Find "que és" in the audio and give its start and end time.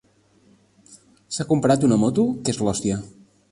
2.47-2.63